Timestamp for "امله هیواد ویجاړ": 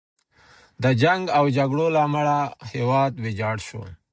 2.07-3.57